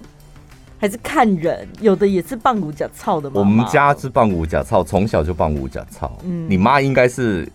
[0.80, 1.68] 还是看人？
[1.80, 3.40] 有的也是棒骨甲操的妈妈。
[3.40, 6.10] 我们家是棒骨甲操，从小就棒骨甲操。
[6.24, 7.46] 嗯，你妈应该是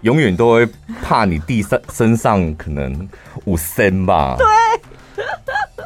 [0.00, 0.68] 永远都会
[1.02, 3.08] 怕你弟上身上可能
[3.44, 4.36] 五升吧？
[4.40, 4.46] 对。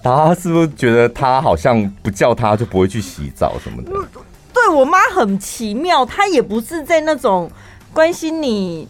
[0.02, 3.92] 他是不是觉得他好像不叫他就不会去洗澡什么的？
[4.64, 7.50] 对，我妈很奇妙，她也不是在那种
[7.92, 8.86] 关心你，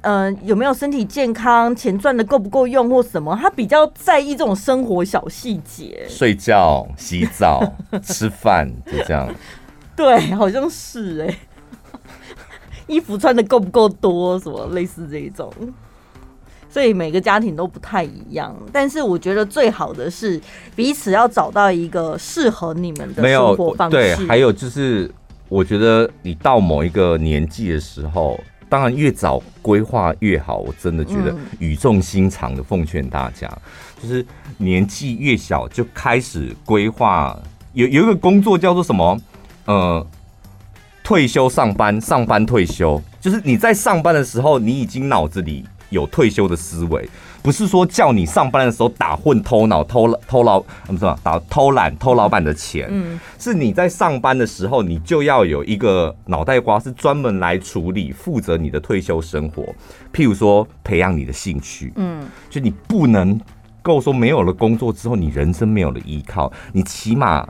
[0.00, 7.62] 呃，有没有身体健康、钱赚的够不够用或什么，她比较在意这种生活小细节，睡觉、洗澡、
[8.02, 9.32] 吃饭，就这样。
[9.94, 11.38] 对，好像是哎、欸，
[12.88, 15.48] 衣服穿的够不够多，什么类似这一种。
[16.76, 20.38] 所以每个家庭都不太一样，但是我觉得最好的是
[20.74, 23.96] 彼此要找到一个适合你们的生活方式。
[23.96, 25.10] 对，还有就是，
[25.48, 30.58] 我觉得你到某一个年纪的时候，当然越早规划越好。
[30.58, 33.50] 我真的觉得语重心长的奉劝大家，
[34.02, 34.22] 就是
[34.58, 37.34] 年纪越小就开始规划。
[37.72, 39.18] 有有一个工作叫做什么？
[39.64, 40.06] 呃，
[41.02, 45.64] 退休上班，上班退休，就是你在上班的时候，你已经脑子里。
[45.90, 47.08] 有退休的思维，
[47.42, 52.88] 不是说叫你上班的时候打混、偷脑、偷偷老，什么打偷懒、偷老板的钱。
[52.90, 59.62] 嗯，是你在上班的时候，你就要有一个脑袋瓜，是专门来处理、负责你的退休生活。
[60.12, 61.92] 譬如说，培养你的兴趣。
[61.96, 63.40] 嗯，就你不能
[63.82, 67.48] 够说没有了工作之后，你人生没有了依靠，你起码。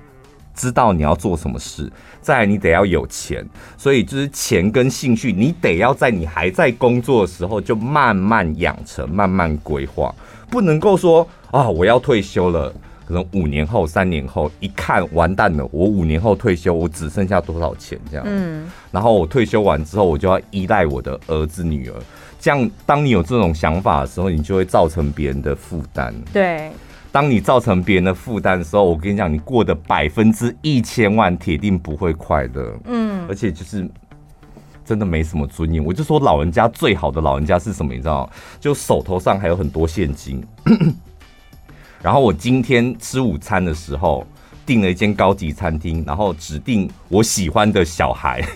[0.57, 1.93] 知道你要做什么事，
[2.23, 10.13] 再来你得要有钱，所以就是钱跟兴趣，你得要在你还在工作的时候就慢慢养成，慢慢规划，
[10.49, 12.73] 不能够说啊，我要退休了，
[13.07, 21.95] 可能五年后、三年后一看完蛋了，我五年后退休，我只剩下多少钱这样，嗯，然后我退休完之后，我就要依赖我的儿子女儿，
[22.41, 26.71] 这样当你有这种想法的时候，你就会造成别人的负担，对。
[27.17, 32.79] 当你造成别人的负担的时候，我跟你讲，你过的百分之一千万铁定不会快乐。
[32.85, 33.89] 嗯，而且就是
[34.85, 35.83] 真的没什么尊严。
[35.83, 37.95] 我就说老人家最好的老人家是什么？
[37.95, 38.31] 你知道？
[38.61, 40.45] 就手头上还有很多现金。
[42.03, 44.27] 然后我今天吃午餐的时候
[44.67, 48.47] 订了一间高级餐厅，然后指定我喜欢的小孩。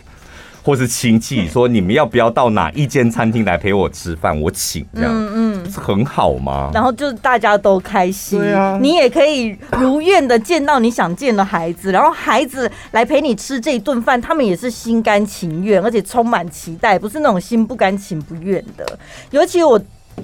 [0.62, 4.38] 或是亲戚说，你们要不要到哪一间餐厅来陪我吃饭？
[4.40, 6.70] 我请，这样，嗯嗯，很好吗？
[6.74, 18.98] 然后就是大家都开心，对啊，你也可以如愿的见到你想见的孩子，然后孩子来陪你吃这一顿饭，他们也是心甘情愿，而且充满期待，不是那种心不甘情不愿的。
[19.30, 19.80] 尤其我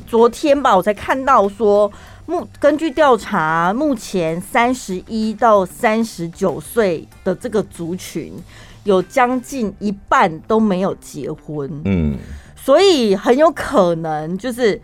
[0.07, 1.91] 昨天吧，我才看到说，
[2.27, 8.35] 目根据调查，目前三十一到三十九岁的这个族群。
[8.87, 12.17] 有将近一半都没有结婚，嗯，
[12.57, 14.81] 所以很有可能就是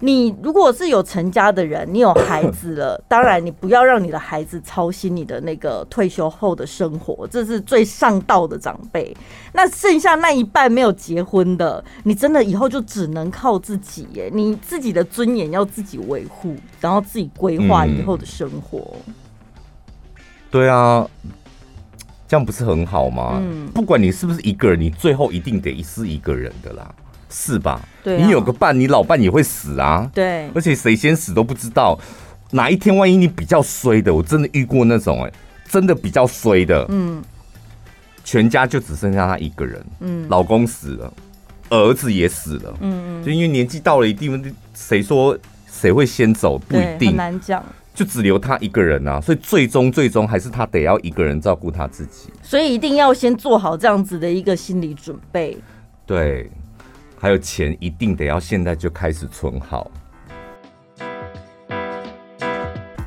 [0.00, 9.16] 你如果是有成家的人，你有孩子了，当然你不要让你的孩子操心你的那个退休后的生活，这是最上道的长辈。
[9.52, 18.96] 那剩下那一半没有结婚的，你真的以后就只能靠自己耶，你自己的尊严要自己维护，然后自己规划以后的生活。
[19.06, 19.14] 嗯，
[20.50, 21.08] 对啊。
[22.34, 23.40] 这样不是很好吗？
[23.40, 26.92] 嗯，不管你是不是一个人，你最后一定得是一个人的啦，
[27.30, 27.80] 是吧？
[28.02, 30.10] 对啊，你有个伴，你老伴也会死啊。
[30.12, 31.96] 对，而且谁先死都不知道，
[32.50, 35.34] 哪一天万一你比较衰的，我真的遇过那种哎、欸，
[35.68, 37.22] 真的比较衰的，嗯，
[38.24, 41.12] 全家就只剩下他一个人，嗯，老公死了，
[41.70, 45.38] 儿子也死了，嗯嗯，就因为年纪到了一定，谁说
[45.70, 47.64] 谁会先走不一定，很难讲。
[47.94, 55.56] 就只留他一个人啊，所以最终最终还是他得要一个人照顾他自己，所以一定要先做好这样子的一个心理准备。
[56.04, 56.50] 对，
[57.16, 59.88] 还有钱一定得要现在就开始存好。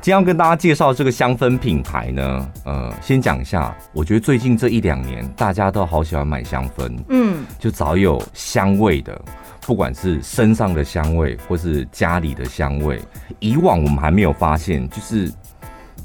[0.00, 9.20] 今天要跟大家介绍这个香氛品牌呢，呃，先讲一下，我觉得最近这一两年大家都好喜欢买香氛，嗯，就找有香味的。
[9.68, 12.98] 不管是身上的香味，或是家里的香味，
[13.38, 15.30] 以往我们还没有发现，就是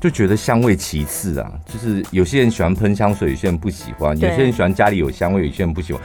[0.01, 1.49] 就觉得香味其次啊。
[1.65, 6.01] 就是有些人喜欢喷香水，有些人不喜欢；有些人喜欢家里有香味，有些人不喜欢。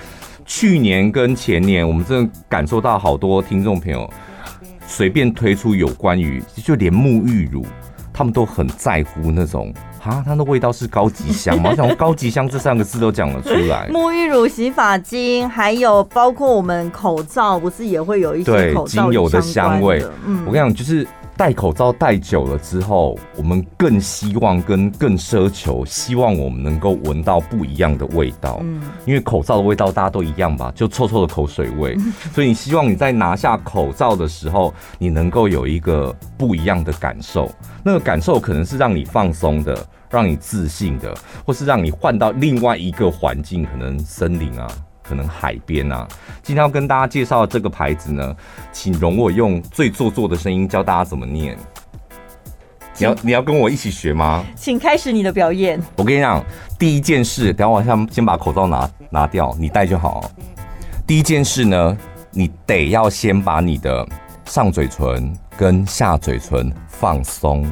[0.46, 4.08] 去年跟前年，我们真的感受到好多听众朋友
[4.86, 7.66] 随便推出有关于，就连沐浴乳，
[8.12, 9.74] 他们都很在乎那种。
[10.08, 11.70] 啊，它的味道是高级香吗？
[11.70, 13.88] 我想高级香这三个字都讲了出来。
[13.92, 20.02] 沐浴乳、洗发精，还有包括我们口罩，不是也会有一些口罩精油的香味？
[20.24, 21.06] 嗯，我跟你讲，就是。
[21.38, 28.58] 戴口罩戴久了之后，我们更希望跟更奢求，希望我们能够闻到不一样的味道。
[28.64, 31.96] 嗯，因为口罩的味道大家都一样吧，就臭臭的口水味。
[32.34, 37.48] 所以你希望你在拿下口罩的时候，你能够有一个不一样的感受。
[37.84, 44.68] 那个感受可能是让你放松的，让你自信的，或是让你换到另外一个环境，可能森林啊。
[45.00, 46.06] 可能海边啊。
[46.42, 48.36] 今天要跟大家介绍的这个牌子呢，
[48.72, 51.56] 请容我用最做作的声音教大家怎么念。
[52.98, 54.44] 你要你要跟我一起学吗？
[54.54, 55.82] 请开始你的表演。
[55.96, 56.44] 我跟你讲，
[56.78, 60.30] 第一件事，等下我先先把口罩拿拿掉，你戴就好。
[61.06, 61.96] 第一件事呢，
[62.30, 64.06] 你得要先把你的
[64.44, 67.66] 上嘴唇跟下嘴唇放松。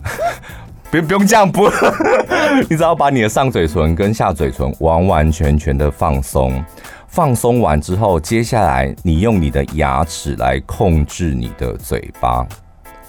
[0.90, 1.68] 不用不用这样，不，
[2.68, 6.64] 你只要把你的上嘴唇跟下嘴唇完完全全的放松。
[7.06, 12.46] 放松完之后，接下来你用你的牙齿来控制你的嘴巴。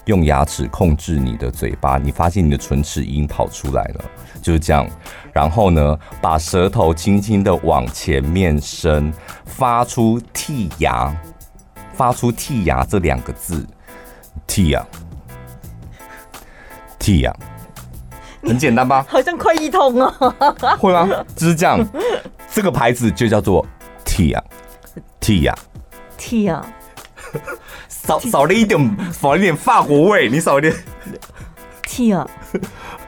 [0.06, 4.06] 用牙齿控制你的嘴巴，你发现你的唇齿已经跑出来了，
[4.42, 4.88] 就是这样。
[5.32, 9.14] 然后呢，把舌头轻轻的往前面伸，
[9.46, 11.16] 发出剔牙，
[11.94, 13.64] 发出剔牙这两个字，
[14.48, 14.84] 剔牙，
[17.00, 17.32] 剔牙，
[18.44, 19.06] 很简单吧？
[19.10, 20.36] 好像快一通哦。
[20.80, 21.08] 会吗？
[21.36, 21.80] 就是这样，
[22.52, 23.66] 这个牌子就叫做
[24.06, 24.44] T 啊
[25.20, 25.56] ，T 啊
[26.18, 26.66] ，T 啊。
[27.88, 28.80] 少少了一点，
[29.14, 30.28] 少了一点法国味。
[30.30, 30.74] 你少一点
[31.84, 32.28] ，T 啊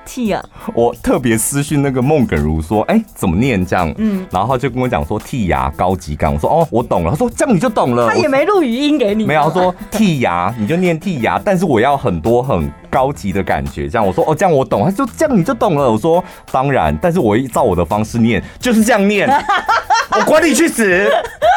[0.06, 0.44] ，T 啊。
[0.74, 3.94] 我特别私讯那个孟耿如说，哎、欸，怎么念这样？
[3.98, 6.34] 嗯，然后就跟我讲说剔牙高级感。
[6.34, 7.12] 我说哦，我懂了。
[7.12, 8.08] 他说这样你就懂了。
[8.08, 9.26] 他也没录语音给你。
[9.26, 13.88] 没有，他说剔牙你就念剔牙，但是我要很多很高级的感觉。
[13.88, 14.84] 这样我说哦，这样我懂。
[14.84, 15.92] 他说这样你就懂了。
[15.92, 19.30] 我说当然，但是我一照我的方式念，就是这样念。
[20.12, 21.10] 我管你去死！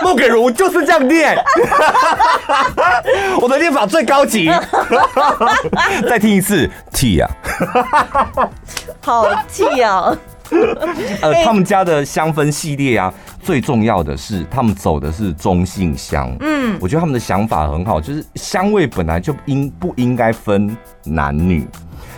[0.03, 1.37] 孟耿如就是这样念，
[3.41, 4.51] 我的念法最高级。
[6.09, 7.29] 再听一次，T 呀，
[9.01, 10.17] 好 T 啊！
[11.23, 16.37] 呃，他们家的香氛系列啊，最重要的是他们走的是中性香。
[16.41, 21.67] 嗯，我觉得他们的想法很好，就是香味本来就应不应该分男女，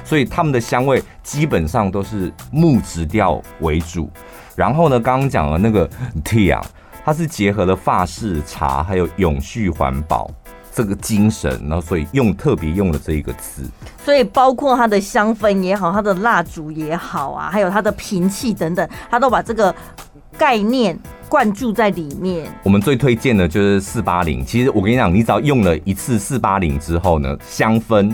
[0.05, 4.11] 所以他们的香味基本上都是木质调为主。
[4.57, 5.89] 然后呢，刚刚讲了那个
[6.25, 6.59] tea
[7.05, 10.29] 它是结合了法式茶还有永续环保
[10.73, 13.63] 这个精神，然后所以用特别用了这一个词。
[14.05, 19.73] 所以包括它的香氛也好，它的蜡烛也好啊，还有它的瓶器等等，它都把这个
[20.37, 20.99] 概念
[21.29, 22.51] 灌注在里面。
[22.65, 24.45] 我们最推荐的就是四八零。
[24.45, 28.13] 其实我跟你讲，你只要用了一次四八零之后呢，香氛。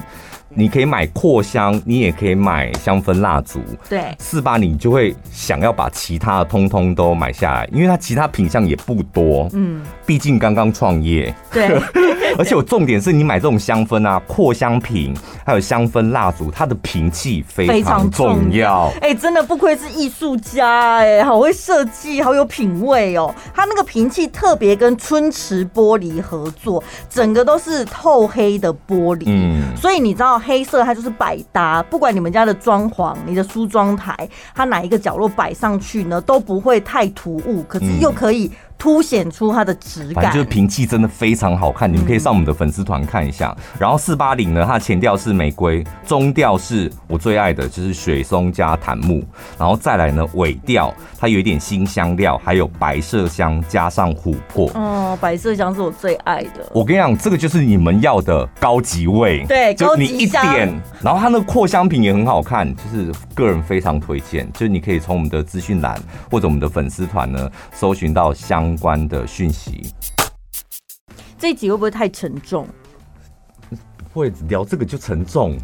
[0.54, 3.60] 你可以买扩香，你也可以买香氛蜡烛。
[3.88, 9.48] 对，四八你就会想要把其他的通通都买下来，因为它其他品相也不多。
[9.54, 11.34] 嗯，毕竟刚刚创业。
[11.50, 11.80] 对，
[12.36, 18.92] 而且我重点是你买这种香氛啊，扩香瓶还有香氛蜡烛，它的瓶器非常重要。
[19.00, 23.34] 哎、欸，真的不愧是艺术家，哎，好会设计，好有品味哦。
[23.54, 29.24] 它那个瓶器特别跟春池玻璃合作，整个都是透黑的玻璃。
[29.26, 30.41] 嗯，所以你知道。
[30.42, 38.50] 黑色它就是百搭，不管你们家的装潢，你的梳妆台，它哪一个角落摆上去呢，都不会太突兀，可是又可以。
[38.82, 43.54] 凸显出它的质感，就是瓶器真的非常好看，你们可以上我们的粉丝团看一下。
[43.56, 49.22] 嗯、然后四八零呢，它的前调是玫瑰，中调是我最爱的，就是雪松加檀木，
[49.56, 54.68] 然后再来呢尾调，它有一点新香料，还有白麝香加上琥珀。
[54.74, 56.68] 哦，白麝香是我最爱的。
[56.74, 59.44] 我跟你讲，这个就是你们要的高级味。
[59.46, 60.68] 对，就你一点，
[61.00, 64.52] 然后它那个扩香瓶也很好看，就是个人非常推荐。
[64.52, 65.96] 就是你可以从我们的资讯栏
[66.28, 68.71] 或者我们的粉丝团呢，搜寻到香。
[68.72, 69.92] 相关的讯息，
[71.38, 72.66] 这一集会不会太沉重？
[74.14, 75.58] 不会聊这个就沉重，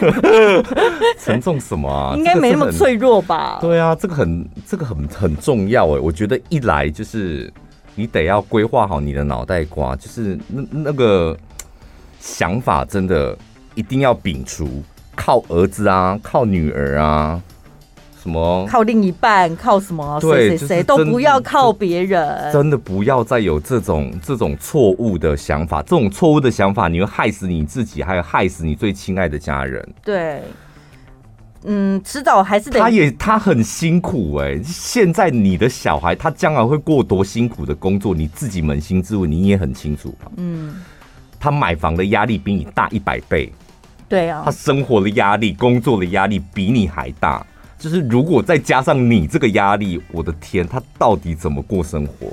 [1.20, 2.16] 沉重什么啊？
[2.16, 3.58] 应该没那么脆弱吧？
[3.60, 7.52] 对啊，这个很这个很很重要哎，我觉得一来就是
[7.94, 11.36] 你得要规划好你的脑袋瓜，就是那那个
[12.20, 13.36] 想法真的
[13.74, 14.82] 一定要摒除，
[15.14, 17.42] 靠儿子啊，靠女儿啊。
[18.28, 18.66] 什么？
[18.68, 19.56] 靠另一半？
[19.56, 20.20] 靠什么？
[20.20, 22.52] 谁谁谁都不要靠别人。
[22.52, 29.94] 真的不要再有这种这种错误的想法，这种错误的想法，你会害死你自己，还有害死你最亲爱的家人。
[30.04, 30.42] 对，
[31.64, 32.78] 嗯，迟早还是得。
[32.78, 40.14] 他也他很辛苦哎、欸，现在你的小孩他将来会过多辛苦的工作，你自己扪心自问，你也很清楚。
[40.36, 40.82] 嗯，
[41.40, 43.50] 他买房的压力比你大一百倍。
[44.06, 47.46] 对啊，他生活的压力、工作的压力比你还大。
[47.78, 52.32] 就是如果再加上你这个压力，我的天，他到底怎么过生活？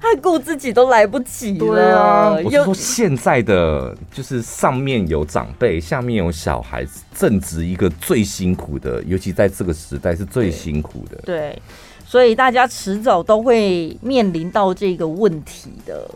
[0.00, 1.66] 他顾自己都来不及了。
[1.66, 11.16] 对啊，我就说现在的就是上面有长辈，下面有小孩子，正值一个最辛苦的，尤其在这个时代是最辛苦的。
[11.24, 11.62] 对，对，
[12.06, 16.08] 所以大家迟早都会面临到这个问题的。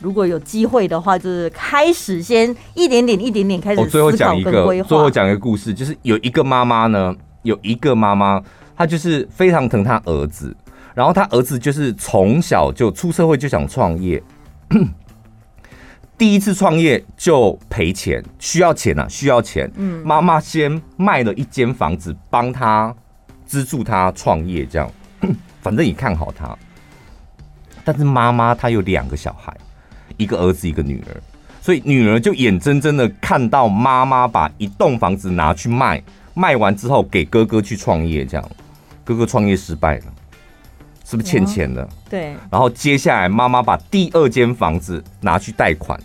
[0.00, 4.64] 如果有机会的话，就是开始先一点点、一点点开始我最后讲一个。
[4.84, 7.14] 最后讲一个故事，就是有一个妈妈呢。
[7.48, 8.42] 有一个妈妈，
[8.76, 10.54] 她就是非常疼她儿子，
[10.94, 14.22] 然后她儿子就是从小就出社会就想创业，
[16.18, 19.70] 第一次创业就赔钱，需要钱啊，需要钱。
[19.76, 22.94] 嗯，妈妈先卖了一间房子帮他
[23.46, 24.90] 资助他创业，这样，
[25.62, 26.56] 反正也看好他。
[27.84, 29.56] 但是妈妈她有两个小孩，
[30.18, 31.16] 一个儿子一个女儿，
[31.62, 36.02] 所以女儿就眼睁睁的看到妈妈把一栋房子拿去卖，
[36.38, 38.50] 卖完之后给哥哥去创业，这样，
[39.04, 40.04] 哥哥创业失败了，
[41.04, 41.88] 是不是欠钱了？
[42.08, 42.36] 对。
[42.48, 45.98] 然后接下来妈妈把第二间房子拿去贷款，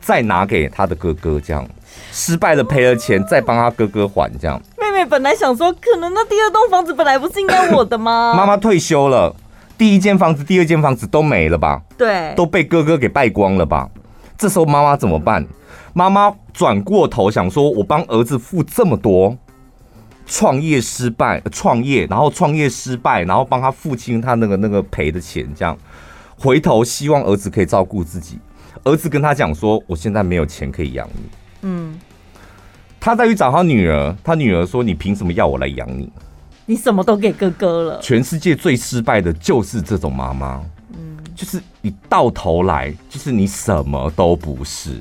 [0.00, 1.66] 再拿给他的哥哥，这样，
[2.12, 4.62] 失败了赔了钱，再帮他哥哥还，这样。
[4.78, 8.34] 妹妹本来想说，可能那第二栋房子本来不是应该我的吗？
[8.38, 9.34] 妈妈退休了。
[9.76, 11.82] 第一间房子、第二间房子都没了吧？
[11.98, 13.90] 对，都被哥哥给败光了吧？
[14.38, 15.44] 这时候妈妈怎么办？
[15.92, 19.36] 妈妈转过头想说：“我帮儿子付这么多，
[20.26, 25.76] 创业失败，创业然后创业失败，然后帮他付清他那个那个赔的钱，这样
[26.36, 28.38] 回头希望儿子可以照顾自己。
[28.84, 31.22] 儿子跟他讲说：我现在没有钱可以养你。
[31.62, 31.98] 嗯，
[33.00, 36.12] 他再去找他女儿，他女儿说：你凭什么要我来养你？”
[36.68, 38.00] 你什么都给哥哥了。
[38.00, 40.60] 全世界最失败的就是这种妈妈，
[40.90, 45.00] 嗯，就是你到头来就是你什么都不是。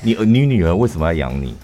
[0.00, 1.54] 你你女儿为什么要养你？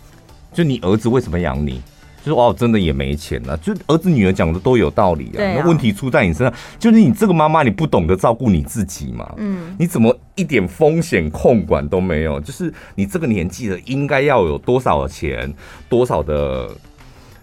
[0.52, 1.82] 就你儿子为什么养你？
[2.24, 3.56] 就是哦，真的也没钱了。
[3.58, 5.38] 就儿子女儿讲的都有道理啊。
[5.38, 9.30] 那问题出在你身上，就是你这个妈妈，你不懂得照顾你自己嘛。
[9.36, 12.40] 嗯，你怎么一点风险控管都没有？
[12.40, 15.52] 就是你这个年纪的，应该要有多少钱，
[15.88, 16.70] 多少的。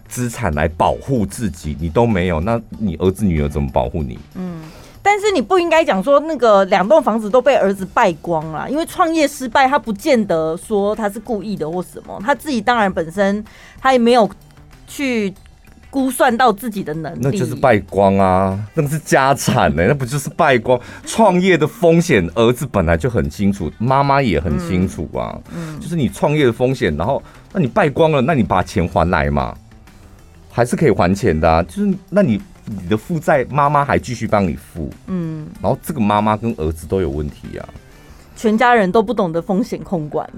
[0.08, 4.18] 资产来保护自己，你都没有，那你儿子女儿怎么保护你？
[4.34, 4.60] 嗯，
[5.02, 13.42] 但是你不应该讲说那个两栋房子都被儿子败光了，因为创业失败，他不见得说他是故意的或什么，他自己当然本身
[13.80, 14.28] 他也没有
[14.94, 15.32] 去
[15.88, 20.78] 估算到自己的能力，那就是败光啊，那不是家产呢、欸，那不就是败光？
[21.06, 27.22] 创业的风险，儿子本来就很清楚，妈妈也很清楚啊，嗯，就是你创业的风险，然后
[27.54, 29.56] 那你败光了，那你把钱还来嘛。
[30.54, 37.66] 还是可以还钱的啊，就是那你你的负债妈妈还继续帮你付，嗯，然后这个妈妈跟儿子都有问题啊，
[38.36, 40.28] 全家人都不懂得风险控管，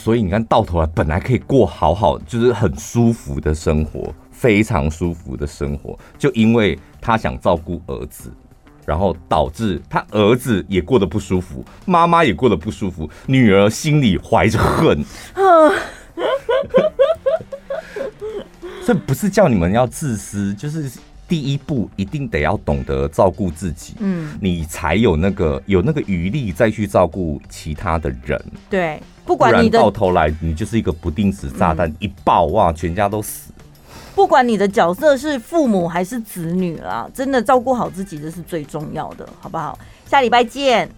[0.00, 8.32] 所以你看到头来本来可以过好好，就是很舒服的生活，非常舒服的生活，就因为他想照顾儿子，
[8.86, 15.04] 然后导致他儿子也过得不舒服，妈妈也过得不舒服，女儿心里怀着恨。
[18.86, 20.90] 这不是叫你们要自私，就是
[21.26, 28.42] 第一步一定得要懂得照顾自己，嗯，你才有那个有那个余力再去照顾其他的人。
[28.70, 33.52] 对，不管你的到头来你就是一个不定时炸弹，嗯、一爆哇，全家都死。
[34.14, 39.78] 不管你的角色是父母还是子女啦，真的照顾好自己这是最重要的，好不好？
[40.06, 40.88] 下礼拜见。